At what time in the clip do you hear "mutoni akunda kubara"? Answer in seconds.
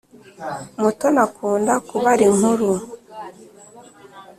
0.81-2.23